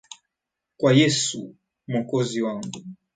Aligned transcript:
Kwa 0.77 0.91
Yesu, 0.99 1.55
Mwokozi 1.87 2.41
wangu. 2.41 2.81